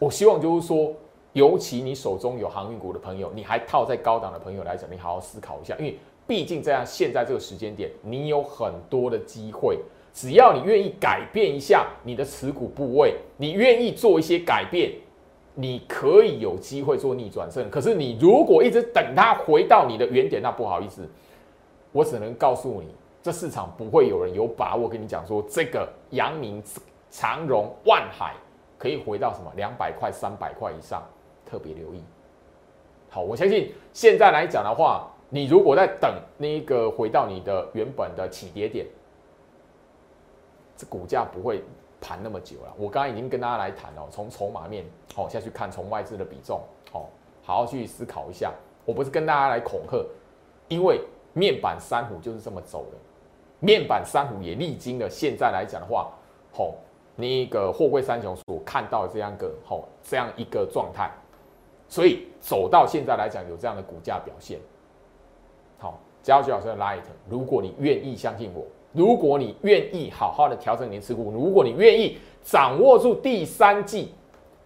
[0.00, 0.90] 我希望就是说，
[1.34, 5.98] 尤其你手中有航运股的朋友，你还套在高档的朋友来讲，你好好思考一下，因为。
[6.24, 9.80] 毕竟这样，现在这个时间点，你有很多的机会，
[10.14, 14.92] 只要你愿意改变一下你的持股部位，你愿意做一些改变，
[15.56, 17.68] 你可以有机会做逆转胜。
[17.68, 21.06] 可是你如果一直等它回到你的原点，那不好意思，
[21.92, 26.62] 我只能告诉你，这市场不会有人有把握跟你讲说，这个阳明、
[27.10, 28.34] 长荣、万海
[28.76, 31.02] 可以回到什么两百块、三百块以上，
[31.46, 32.02] 特别留意。
[33.10, 35.08] 好，我相信现在来讲的话。
[35.34, 38.84] 你如果在等那个回到你的原本的起跌点，
[40.76, 41.64] 这股价不会
[42.02, 42.74] 盘那么久了。
[42.76, 46.60] 我刚刚已经跟大家来谈了，从筹码面好下去看，从外资的比重
[46.92, 47.08] 好，
[47.42, 48.52] 好好去思考一下。
[48.84, 50.04] 我不是跟大家来恐吓，
[50.68, 51.00] 因为
[51.32, 52.98] 面板三虎就是这么走的。
[53.60, 56.12] 面板三虎也历经了现在来讲的话，
[56.52, 56.74] 好
[57.14, 61.10] 那个货柜三雄所看到的这样个好这样一个状态，
[61.88, 64.58] 所以走到现在来讲有这样的股价表现。
[65.78, 67.02] 好，只要徐老师的 Light。
[67.28, 74.12] 如果你愿意相信我，如果你愿意好好的调整你的持股，如果你愿意掌握住第三季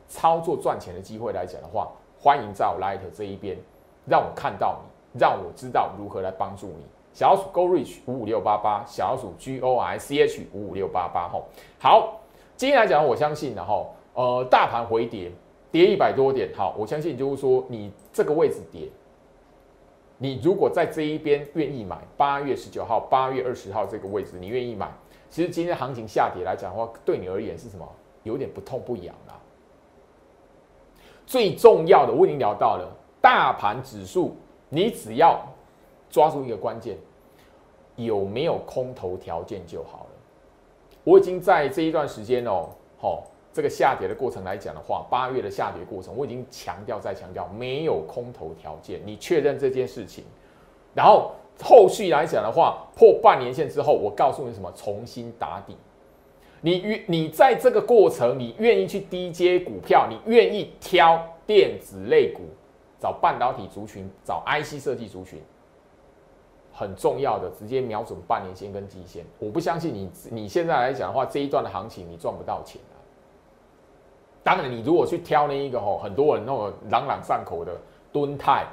[0.09, 3.59] 操作赚钱的机会来讲的话，欢迎在我 Light 这一边
[4.07, 6.85] 让我看到你，让我知道如何来帮助你。
[7.13, 11.29] 小老鼠 Go Reach 五五六八八，小老鼠 G O I C H 五五六八八。
[11.29, 11.47] 吼，
[11.79, 12.21] 好，
[12.57, 15.33] 今天来讲，我相信的哈，呃，大盘回跌，
[15.71, 18.89] 跌一百多点，好，我相信就是说你这个位置跌。
[20.19, 24.91] 你如果在这一边愿意买，八月十九号、八月二十号这个位置，你愿意买，
[25.31, 27.87] 其实今天行情下跌来讲的话，对你而言是什么？
[28.23, 29.35] 有点不痛不痒啦。
[31.27, 34.37] 最重要的，我已经聊到了大盘指数，
[34.69, 35.41] 你只要
[36.11, 36.97] 抓住一个关键，
[37.97, 40.11] 有没有空头条件就好了。
[41.05, 43.25] 我已经在这一段时间哦，好。
[43.53, 50.25] 这个下跌的过程来讲的话，八月的下跌过程，我已经强调再强调，没有空头条件，你确认这件事情，
[50.95, 51.31] 然后
[51.63, 54.71] 后续来讲的话，破半年线之后，我告诉你什么？
[54.77, 55.75] 重新打底。
[56.61, 62.43] 你愿你在这个过程，你愿意去低阶股票，你愿意挑电子类股，
[62.99, 65.41] 找半导体族群，找 IC 设计族群，
[66.73, 69.25] 很重要的，直接瞄准半年线跟季线。
[69.39, 72.81] 我不相信你，你现在来讲的话，这一段的行情你赚不到钱。
[74.43, 77.77] 当然，你如果去挑那一个吼，很多人那种朗朗上口的
[78.13, 78.65] 敦泰，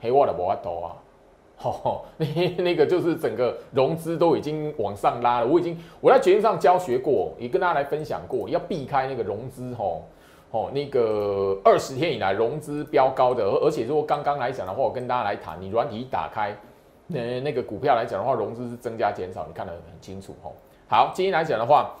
[0.00, 0.96] 黑沃的摩多啊，
[1.58, 5.46] 吼，那那个就是整个融资都已经往上拉了。
[5.46, 10.04] 我已经我在节目上教学过，也跟大家来分享过，要避开那个融资吼
[10.50, 16.56] 哦那个二十天以来融资飙高的，而而且如果刚刚来讲的话，我跟大家来谈，你软体一打开，
[17.06, 20.54] 那那个股票来讲的话，融资是增加减少，你看得很清楚吼。
[20.88, 21.94] 好，今天来讲的话，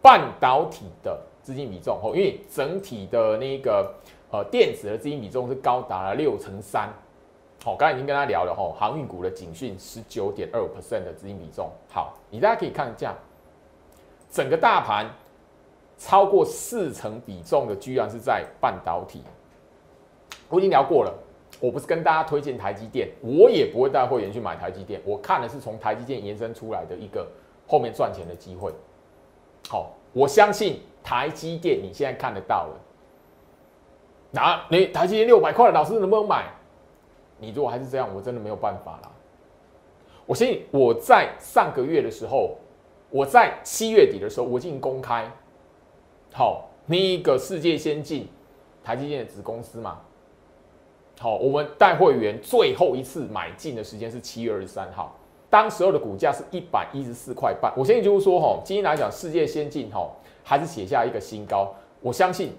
[0.00, 1.18] 半导体的。
[1.46, 3.94] 资金比重哦，因为整体的那个
[4.32, 6.88] 呃电子的资金比重是高达了六成三，
[7.62, 13.14] 好，刚才已经跟他聊了吼，航运股的警讯十九点二五 percent 的资金比重，好，你大家可以看一下
[14.28, 15.08] 整个大盘
[15.98, 19.22] 超过四成比重的，居然是在半导体。
[20.48, 21.12] 我已经聊过了，
[21.58, 25.00] 我不是跟大家推荐台积电，我也不会带会员去买台积电。
[25.04, 27.26] 我看的是从台积电延伸出来的一个
[27.66, 28.72] 后面赚钱的机会。
[29.68, 32.80] 好，我相信台积电你现在看得到了。
[34.30, 36.44] 那你台积电六百块老师能不能买？
[37.38, 39.12] 你如果还是这样，我真的没有办法了。
[40.26, 42.56] 我相信我在上个月的时候，
[43.10, 45.30] 我在七月底的时候，我已经公开。
[46.36, 48.28] 好，那一个世界先进
[48.84, 49.98] 台积电的子公司嘛。
[51.18, 55.16] 好，我们带会员最后一次买进的时间是七月二十三号，
[55.48, 57.72] 当时候的股价是一百一十四块半。
[57.74, 60.10] 我相信就是说，哈，今天来讲世界先进，哈，
[60.44, 61.74] 还是写下一个新高。
[62.02, 62.52] 我相信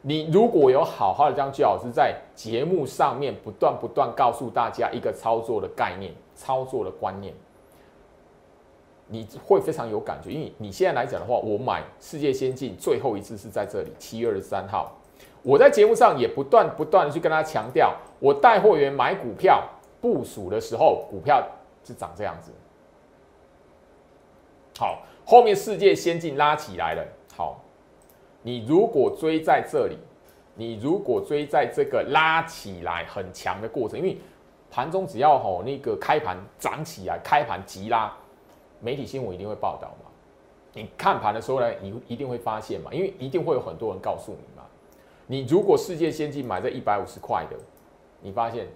[0.00, 7.34] 你如果有好好的将居老师在节目上面不断不断告诉大家一个操作的概念、操作的观念，
[9.06, 10.30] 你会非常有感觉。
[10.30, 14.92] 因为你现在来讲的话，我买世界先进最后一次是在这里，七月二十三号。
[15.42, 19.62] 我在节目上也不断不断的去跟他强调，我带货员买股票
[20.00, 21.46] 部署的时候，股票
[21.84, 22.50] 是长这样子。
[24.78, 27.06] 好，后面世界先进拉起来了。
[27.36, 27.60] 好，
[28.42, 29.98] 你如果追在这里，
[30.54, 34.16] 你如果追在这个拉起来很强的过程，因为
[34.70, 38.10] 盘中只要吼那个开盘涨起来，开盘急拉，
[38.84, 40.10] 媒体新闻一定会报道嘛。
[40.74, 44.62] 你看盘的时候呢，你一定会发现嘛，因为一定会有很多人告诉你嘛。
[45.26, 47.56] 你如果世界先进买在一百五十块的，
[48.20, 48.68] 你发现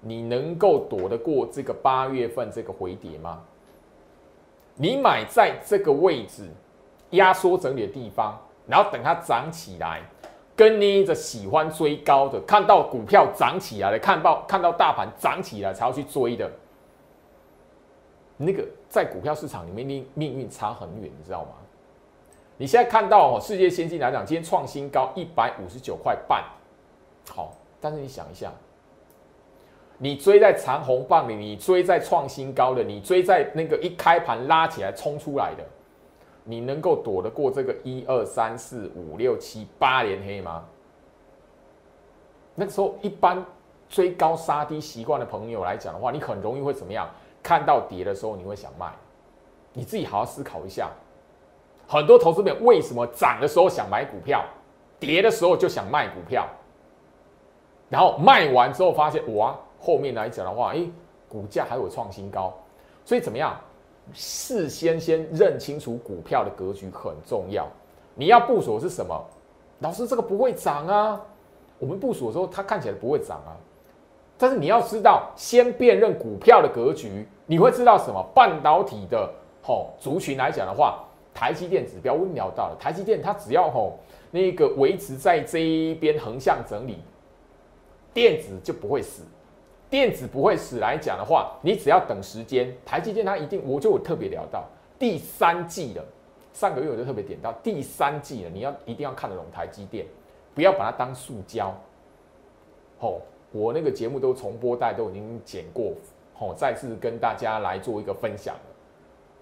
[0.00, 3.40] 你能够躲得过这个八月份这个回跌吗？
[4.74, 6.48] 你买在这个位置
[7.10, 10.02] 压缩整理的地方，然后等它涨起来，
[10.56, 16.50] 跟你着喜欢追高的，看到股票涨起来了，看到看到大盘涨起来才要去追的，
[18.42, 21.50] 那个在股票市场里面，命命运差很远，你知道吗？
[22.56, 26.42] 你现在看到哦，世界先进来讲，今天创新高一百五十九块半，
[27.28, 28.50] 好，但是你想一下，
[29.98, 35.64] 你追在长红棒里，你追在创新高的，你追在那个一开盘拉起来冲出来的，
[36.44, 40.64] 你能够躲得过这个一二三四五六七八连黑吗？
[42.54, 43.44] 那个时候，一般
[43.88, 47.08] 追高杀低习惯的朋友来讲的话，你很容易会怎么样？
[47.42, 48.92] 看到跌的时候，你会想卖，
[49.72, 50.90] 你自己好好思考一下。
[51.86, 54.44] 很多投资者为什么涨的时候想买股票，
[54.98, 56.46] 跌的时候就想卖股票，
[57.88, 60.86] 然后卖完之后发现哇，后面来讲的话，哎，
[61.28, 62.52] 股价还有创新高，
[63.04, 63.58] 所以怎么样？
[64.12, 67.66] 事先先认清楚股票的格局很重要。
[68.14, 69.24] 你要部署是什么？
[69.78, 71.20] 老师，这个不会涨啊。
[71.78, 73.56] 我们部署的时候，它看起来不会涨啊。
[74.40, 78.26] 但是你要知道，先辨认股票的格局，你会知道什么？
[78.34, 79.30] 半导体的
[79.62, 81.04] 吼族群来讲的话。
[81.32, 83.96] 台积电指标我聊到了，台积电它只要吼
[84.32, 86.98] 那个维持在这一边横向整理，
[88.12, 89.22] 电子就不会死。
[89.88, 94.64] 电子不会死来讲的话，你只要等时间，台积电它一定，我就特别聊到
[94.98, 96.04] 第三季了。
[96.52, 100.04] 上个月我就特别点到第三季了，你要一定要看得懂台积电，
[100.52, 101.72] 不要把它当塑胶。
[102.98, 103.22] 吼，
[103.52, 105.92] 我那个节目都重播带都已经剪过，
[106.34, 108.54] 吼，再次跟大家来做一个分享。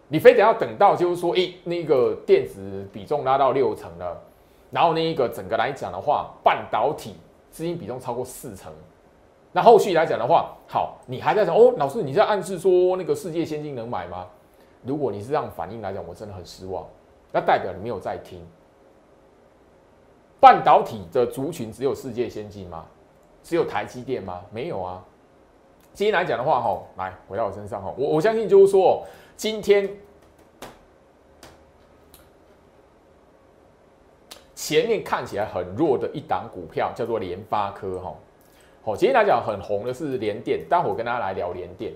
[0.09, 4.19] 你非得要等到就是说，诶，那个电子比重拉到六成了，
[4.71, 7.17] 然后那一个整个来讲的话，半导体
[7.51, 8.73] 资金比重超过四成，
[9.53, 14.27] 那后续来讲的话，好，你还在讲哦，老师你在暗示说那个世界先进能买吗？
[14.83, 16.87] 如果你是这样反应来讲，我真的很失望，
[17.31, 18.41] 那代表你没有在听。
[20.41, 22.87] 半导体的族群只有世界先进吗？
[23.43, 24.43] 只有台积电吗？
[24.51, 25.05] 没有啊。
[25.93, 29.07] 今天来讲的话，哈，来回到我身上哈，我我相信就是说。
[29.37, 29.89] 今天
[34.57, 38.13] 前面看起来很弱的一档股票叫做联发科哈，
[38.85, 41.93] 好，今天来讲很红的是联电，待会跟大家来聊联电。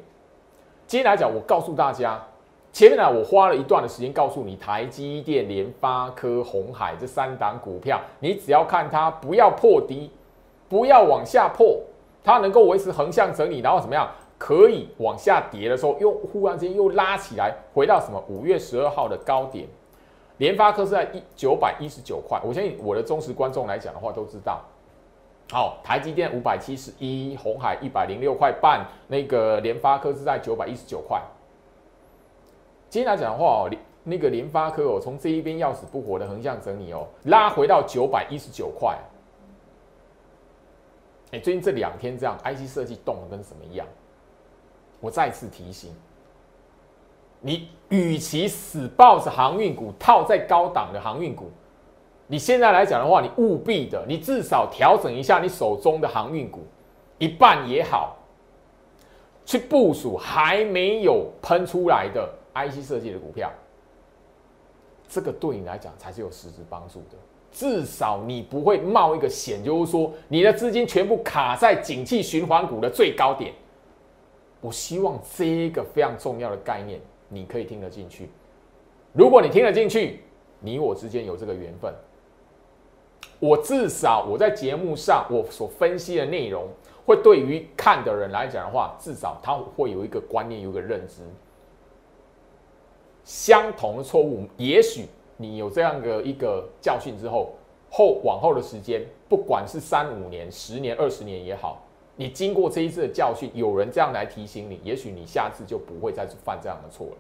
[0.87, 2.25] 今天来讲，我告诉大家，
[2.73, 10.13] 前面呢我花了一段的时间告诉你，台积电、联发科、红海这三档股票，你只要看它不要破低，
[10.73, 11.79] 不要往下破，
[12.25, 14.11] 它能够维持横向整理，然后怎么样？
[14.39, 19.69] 可以往下跌的时候，又忽然间又拉起来，回到什么五月十二号的高点。
[20.39, 24.63] 联发科是在一九百一十九块，我相信我的忠实观众来讲的话都知道。
[25.53, 31.21] 好，台积电五百七十一，红海一百零六块半，那个联发科是在九百一十九块。
[32.89, 33.71] 今天来讲的话哦，
[34.05, 38.97] 那个联发科哦，从这一边要死不活的横向整理哦，拉回到九百一十九块。
[41.33, 43.87] 哎，最近这两天这样，IC 设计动的跟什么一样？
[45.01, 45.93] 我再次提醒，
[47.41, 51.51] 你与其死抱着航运股套在高档的航运股，
[52.29, 56.61] 你现在来讲的话，你务必的，你至少调整一下你手中的航运股，
[57.19, 58.17] 一半也好，
[59.45, 63.51] 去部署还没有喷出来的 IC 设计的股票，
[65.09, 67.17] 这个对你来讲才是有实质帮助的。
[67.53, 73.53] 至少你不会冒一个险，就是说你的资金全部卡在景气循环股的最高点。
[74.61, 76.99] 我希望这一个非常重要的概念，
[77.29, 78.31] 你可以听得进去。
[79.13, 80.21] 如果你听得进去，
[80.61, 81.93] 你我之间有这个缘分。
[83.39, 86.69] 我至少我在节目上我所分析的内容，
[87.05, 91.23] 会对于看的人来讲的话，至少他会有一个观念，有一个认知。
[93.25, 95.07] 相同的错误，也许。
[95.43, 97.55] 你有这样的一个教训之后，
[97.91, 101.83] 后往后的时间，不管是三五年、十年、二十年也好，
[102.17, 107.17] 你经过这一次的教训，有人这样来提醒你，也许你下次就不会再犯这样的错了。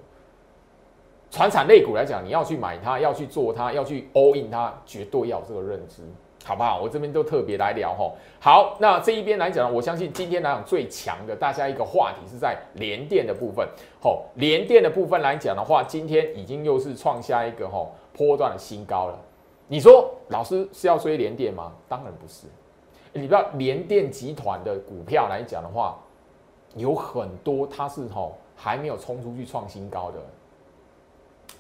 [1.30, 6.02] 传产类股来讲，你要去买它，要去做它，要去 all in 它，绝对要有这个认知。
[6.44, 6.82] 好不好？
[6.82, 8.12] 我这边都特别来聊哈。
[8.40, 13.64] 好，那这一边来讲，我相信今天来讲最强的，大家一个话题是在联电的部分。
[14.00, 19.18] 吼，联电的部分来讲的话，今天已经又是创下一个吼波段的新高了。
[19.68, 21.72] 你说老师是要追联电吗？
[21.88, 22.46] 当然不是。
[23.12, 25.98] 你知道联电集团的股票来讲的话，
[26.74, 30.18] 有很多它是吼还没有冲出去创新高的。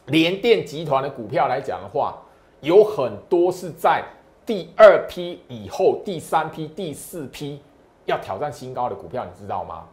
[0.06, 2.18] 联电集团的股票来讲的话，
[2.60, 4.04] 有很多是在。
[4.44, 7.62] 第二批以后，第三批、第四批
[8.06, 9.86] 要挑战新高的股票，你知道吗？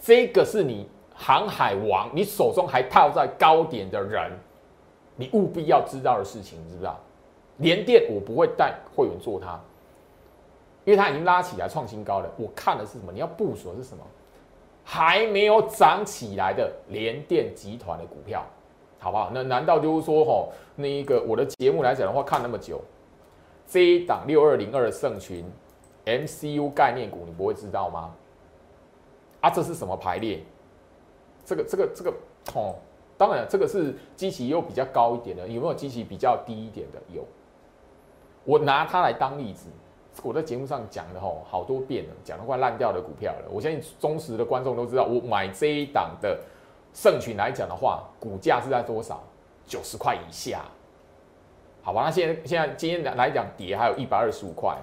[0.00, 4.30] 这个是你航海王，你手中还套在高点的人，
[5.18, 6.96] 你务必要知道的事情，你知不知道？
[7.56, 9.60] 连电我不会带会员做它，
[10.84, 12.30] 因为它已经拉起来创新高了。
[12.36, 13.10] 我看的是什么？
[13.12, 14.04] 你要部署的是什么？
[14.84, 18.44] 还没有涨起来的联电集团的股票，
[19.00, 19.30] 好不好？
[19.34, 22.80] 那难道就是说，吼，那一个我的节目来讲的话，看那么久？
[23.66, 25.44] 这一档六二零二的盛群
[26.06, 28.14] MCU 概念股，你不会知道吗？
[29.40, 30.42] 啊，这是什么排列？
[31.44, 32.10] 这个、这个、这个
[32.54, 32.76] 哦，
[33.18, 36.98] 当然这个是基期又比较高一点的，有没有基期比较低一点的？
[37.12, 37.22] 有。
[38.44, 39.68] 我拿它来当例子，
[40.22, 43.48] 我在节目上讲的吼好多遍了，讲的快烂掉的股票了。
[43.50, 46.38] 我相信忠实的观众都知道，我买这一档的
[46.94, 49.20] 盛群来讲的话，股价是在多少？
[49.66, 50.64] 九十块以下。
[51.82, 54.76] 好吧，那现在现在今天来讲跌还有一百二十五块。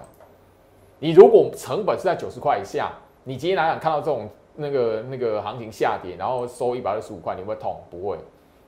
[0.98, 2.92] 你如果成本是在九十块以下，
[3.24, 7.76] 你今天来讲看到这种那个那个行情下跌，然后收一百二十五块，你会痛？
[7.90, 8.18] 不会。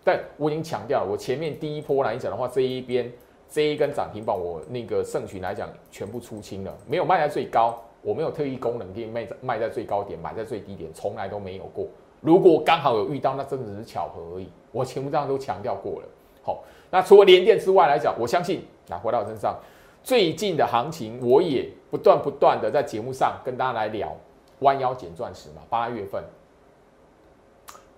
[0.05, 3.11] 但我已经强调了，我前面第一波来讲的话，这一边
[3.51, 11.86] 这一根涨停板，我那个盛群来讲全部出清了，没有卖在最高，我没有特异功能可以卖在卖在最高点，买在最低点，从来都没有过。
[12.20, 14.49] 如果刚好有遇到，那真的只是巧合而已。
[14.72, 16.09] 我节目上都强调过了。
[16.43, 16.62] 好。
[16.91, 19.55] 那除了联电之外来讲，我相信，那回到我身上，
[20.03, 24.16] 最近的行情，我也不断不断的在节目上跟大家来聊
[24.61, 25.62] 弯腰捡钻石嘛。
[25.68, 26.22] 八月份，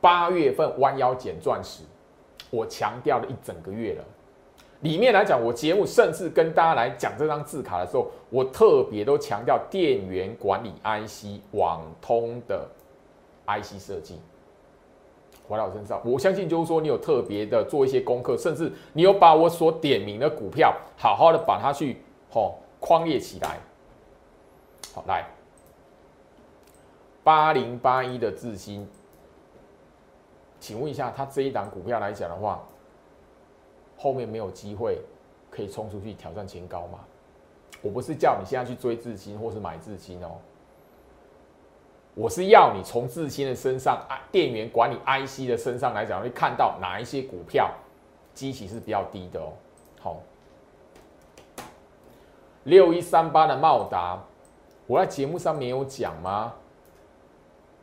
[0.01, 1.83] 八月份弯腰捡钻石，
[2.51, 4.05] 我强调了一整个月了。
[4.81, 12.67] 里面来讲，我节目甚至跟大家来讲这张字卡的时候，我特别都强调电源管理 IC、网通的
[13.47, 14.19] IC 设计。
[15.47, 22.01] 回到我身上，我相信就是说，你有特别的做一些功课，甚至你有把我所点名的股票，好好的把它去
[22.31, 23.59] 吼框列起来。
[24.95, 25.27] 好，来
[27.23, 28.89] 八零八一的智新，
[30.59, 32.63] 请问一下，它这一档股票来讲的话，
[33.97, 34.99] 后面没有机会
[35.51, 37.01] 可以冲出去挑战前高吗？
[37.83, 40.33] 我不是叫你现在去追智新或是买智新哦。
[42.15, 47.71] 我是要你从自新的身上、啊电源管理 IC 的身上来讲，会看到哪一些股票
[48.35, 49.53] 基期是比较低的哦。
[50.01, 50.17] 好，
[52.65, 54.23] 六一三八的茂达，
[54.87, 56.55] 我在节目上没有讲吗？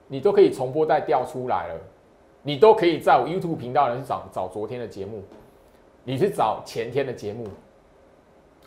[0.08, 1.76] 你都可以重播带调出来了，
[2.42, 5.24] 你都可以在我 YouTube 频道去找找昨天的节目，
[6.04, 7.48] 你去找前天的节目，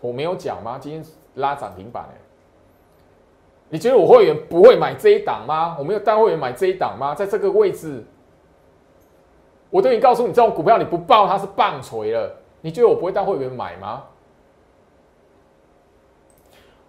[0.00, 0.78] 我没有讲吗？
[0.80, 2.16] 今天拉涨停板哎。
[3.72, 5.76] 你觉得我会员不会买这一档吗？
[5.78, 7.14] 我没有带会员买这一档吗？
[7.14, 8.04] 在这个位置，
[9.70, 12.36] 我都已经告诉你，这种股票你不报它是棒槌了。
[12.60, 14.02] 你觉得我不会带会员买吗？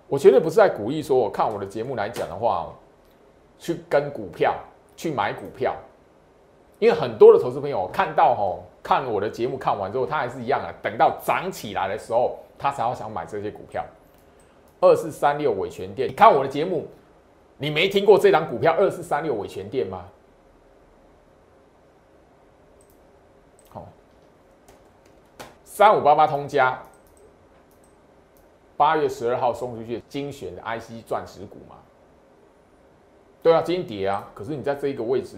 [0.07, 2.73] 我绝对不是在鼓励说，我看我的节目来讲的话，
[3.61, 4.55] 去跟股票
[4.97, 5.75] 去买股票，
[6.79, 13.85] 因为很多的投资朋友看到吼，看我的节目看完之后，他还是一样啊，等到涨起来的时候，他才要想买这些股票。
[14.79, 16.87] 二四三六伟权店，你看我的节目，
[17.59, 20.05] 你没听过这档股票二四三六伟权店吗？
[23.69, 23.87] 好，
[25.63, 26.81] 三五八八通家，
[28.75, 31.75] 八月十二号送出去精选的 IC 钻石股嘛？
[33.43, 35.37] 对啊，今天跌啊，可是你在这一个位置，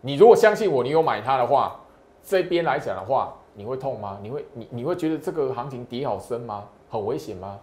[0.00, 1.78] 你如果相信我，你有买它的话，
[2.22, 4.18] 这边来讲的话，你会痛吗？
[4.20, 6.68] 你会你你会觉得这个行情跌好深吗？
[6.90, 7.60] 很危险吗？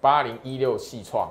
[0.00, 1.30] 八零一六系创，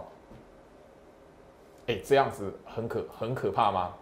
[1.87, 3.93] 哎，这样子很可很可怕吗？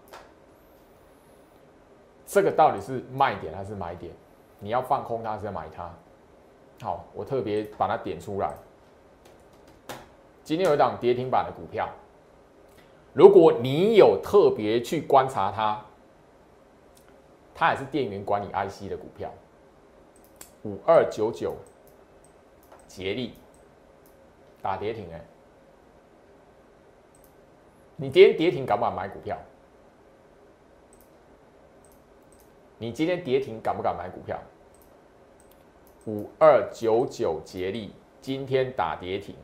[2.25, 4.13] 这个到底是卖点还是买点？
[4.59, 5.91] 你要放空它，还是要买它？
[6.81, 8.53] 好，我特别把它点出来。
[10.43, 11.89] 今天有一档跌停板的股票，
[13.13, 15.85] 如果你有特别去观察它，
[17.55, 19.31] 它也是电源管理 IC 的股票，
[20.63, 21.55] 五二九九，
[22.87, 23.33] 捷力。
[24.61, 25.21] 打跌停哎，
[27.97, 29.37] 你今天跌停敢不敢买股票？
[32.77, 34.39] 你今天跌停敢不敢买股票？
[36.05, 39.35] 五二九九捷力今天打跌停，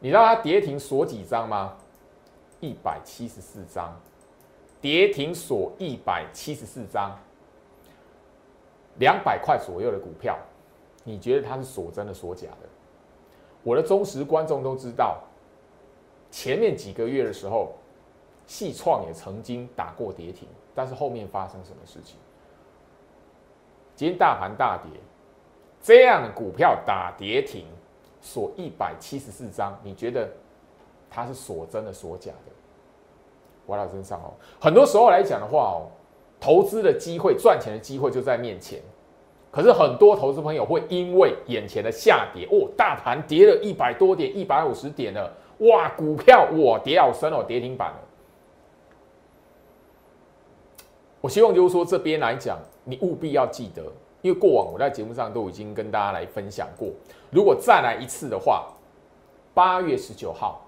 [0.00, 1.76] 你知道它跌停锁几张吗？
[2.60, 3.94] 一百七十四张，
[4.80, 7.16] 跌停锁一百七十四张，
[8.98, 10.38] 两百块左右的股票，
[11.04, 12.68] 你觉得它是锁真的锁假的？
[13.62, 15.18] 我的忠实观众都知道，
[16.30, 17.74] 前面几个月的时候，
[18.46, 22.16] 细创也曾经打过跌停，但是后面发生什么事情？
[23.94, 25.00] 今天大盘大跌，
[25.82, 27.66] 这样的股票打跌停，
[28.20, 30.28] 锁一百七十四张，你觉得
[31.10, 32.52] 它是锁真的锁假的？
[33.66, 35.90] 我到身上哦，很多时候来讲的话哦，
[36.40, 38.80] 投资的机会、赚钱的机会就在面前。
[39.50, 47.98] 可是很多投资朋友会因为眼前的下跌，哦，大盘跌了一百多点，一百五十点了，哇，股票哇跌好深哦，跌停板了。
[51.20, 53.82] 我希望就是说这边来讲，你务必要记得，
[54.28, 56.90] 因为过往我在节目上都已经跟大家来分享过，
[57.30, 58.70] 如果再来一次的话，
[59.54, 60.60] 八月十九号、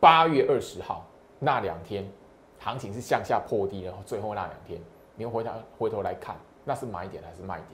[0.00, 1.04] 八月二十号
[1.38, 2.10] 那两天，
[2.58, 4.80] 行情是向下破低的，最后那两天，
[5.14, 6.34] 你回头回头来看，
[6.64, 7.66] 那是买点还是卖点？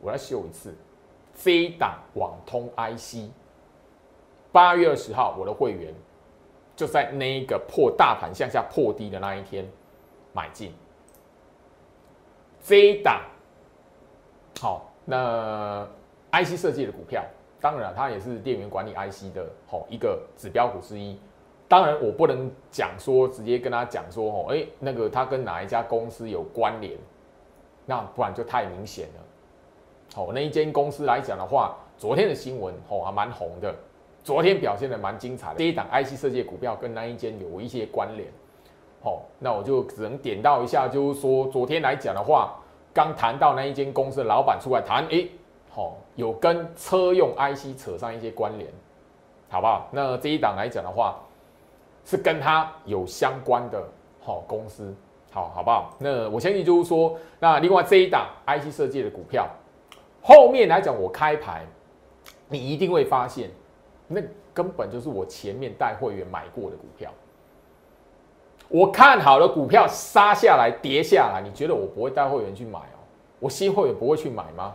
[0.00, 0.72] 我来秀一次，
[1.32, 3.32] 飞档网通 IC，
[4.52, 5.92] 八月二十号，我的会员
[6.76, 9.68] 就在那一个破大盘向下破低的那一天
[10.32, 10.72] 买进
[12.60, 13.22] 飞档。
[14.62, 15.84] 好，那
[16.30, 17.24] IC 设计的股票，
[17.60, 21.18] 当然它也是电源管理 IC 的吼一个指标股之一。
[21.66, 26.96] 当然我不能讲说直接跟他讲说哦，哎，那个它跟哪一家公司有关联，
[27.86, 30.22] 那不然就太明显了。
[30.22, 33.74] 哦，那一间公司来讲的话，昨天的新闻哦还蛮红的，
[34.22, 35.58] 昨天表现的蛮精彩的。
[35.58, 38.28] 这一档 IC 设计股票跟那一间有一些关联，
[39.02, 42.61] 哦，那我就只能点到一下，就是说昨天来讲的话，
[42.92, 45.26] 刚谈到那一间公司的老板出来谈，哎，
[45.70, 48.70] 好，有跟车用 IC 扯上一些关联，
[49.48, 49.88] 好不好？
[49.90, 51.18] 那这一档来讲的话，
[52.04, 53.82] 是跟他有相关的
[54.20, 54.94] 好公司，
[55.30, 55.94] 好好不好？
[55.98, 59.48] 那我相信就是说，那另外这一档 IC 设计的股票。
[60.24, 61.66] 后面来讲，我开牌，
[62.48, 63.50] 你一定会发现，
[64.06, 64.20] 那
[64.54, 67.10] 根本就是我前面带会员买过的股票。
[68.72, 73.04] 我看好的股票杀下来跌下来，你觉得我不会带会员去买哦？
[73.38, 74.74] 我新会员不会去买吗？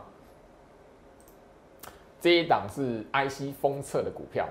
[2.22, 4.48] 这一档是 IC 封测的股票，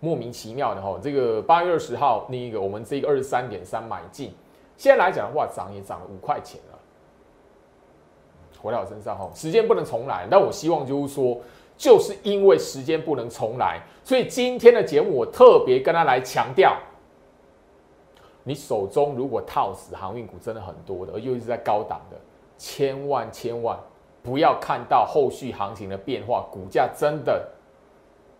[0.00, 0.98] 莫名其妙的哈。
[1.02, 4.34] 这个八月二十号那个我们这个二十三点三买进，
[4.78, 6.78] 现在来讲的话，涨也涨了五块钱了。
[8.58, 11.38] 回到我身上哈，时间不能重来，但我希望就是说，
[11.76, 16.74] 就是因为时间不能重来，所以今天的节目我特别跟他来强调，
[18.44, 22.16] 你手中如果套死航运股真的很多的，而又是在高档的，
[22.58, 23.78] 千万千万
[24.22, 27.48] 不要看到后续行情的变化，股价真的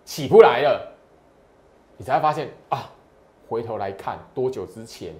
[0.05, 0.93] 起不来了，
[1.97, 2.91] 你才发现啊，
[3.49, 5.15] 回头来看多久之前，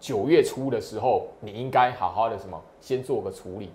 [0.00, 3.70] 九月初的时候，你应该好好的什么，先做个处理。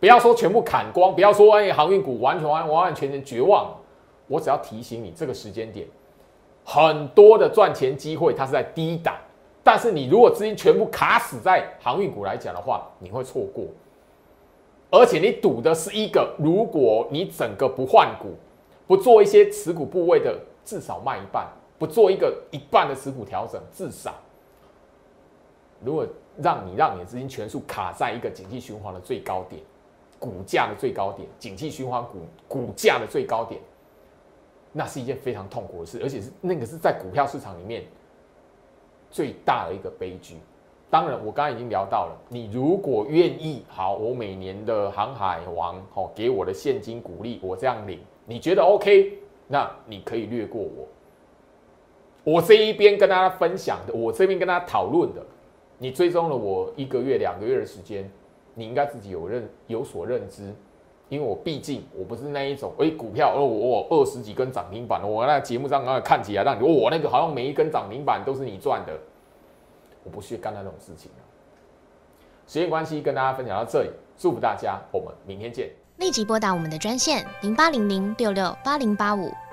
[0.00, 3.74] 不要说全部砍光，不要说哎，航运股完全完完完全全绝望。
[4.26, 5.88] 我只要提醒你，这个时间点，
[6.64, 9.16] 很多的赚钱机会它是在低档，
[9.68, 13.66] 但是你如果资金全部卡死在航运股来讲的话，你会错过。
[14.90, 18.28] 而且你赌的是一个，如果你整个不换股，
[18.86, 21.46] 不做一些持股部位的至少卖一半，
[21.78, 24.14] 不做一个一半的持股调整，至少，
[25.84, 26.06] 如果
[26.38, 29.60] 让你让你的资金全数卡在一个景气循环的最高点。
[30.18, 33.60] 股价的最高点，景气循环股股价的最高点，
[34.72, 37.84] 那是一件非常痛苦的事，而且是那个是在股票市场里面
[39.10, 40.36] 最大的一个悲剧。
[40.90, 49.18] 当然，我刚刚已经聊到了，你如果愿意，好，我每年的航海王哦给我的现金鼓励，我这样领，你觉得 OK？
[49.46, 50.88] 那你可以略过我。
[52.24, 55.22] 我这一边跟大家分享的，我这边跟大家讨论的，
[55.76, 58.10] 你追踪了我一个月、两个月的时间，
[58.54, 60.54] 你应该自己有认有所认知，
[61.08, 68.92] 因为我毕竟我不是那一种，哎，股票哦，我二十几根涨停板，我那节目上刚才看起来让你，我那个好像每一根涨停板都是你赚的，
[70.04, 71.22] 我不屑干那种事情啊。
[72.46, 75.70] 时间关系，跟大家分享到这里，祝福大家，我们明天见。
[75.96, 79.32] 立即拨打我们的专线零八零零六六八零八五。